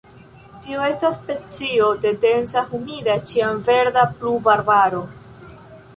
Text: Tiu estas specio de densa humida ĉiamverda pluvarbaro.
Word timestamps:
Tiu 0.67 0.79
estas 0.85 1.17
specio 1.19 1.91
de 2.05 2.13
densa 2.25 2.65
humida 2.79 3.19
ĉiamverda 3.33 4.07
pluvarbaro. 4.17 5.05